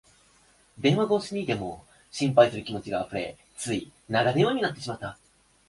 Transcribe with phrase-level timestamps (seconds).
[0.79, 5.19] 電話越しでも心配する気持ちがあふれ、つい長電話になってしまった